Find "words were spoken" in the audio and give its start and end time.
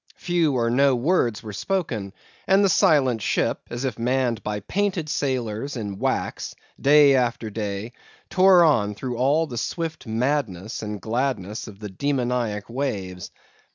0.95-2.11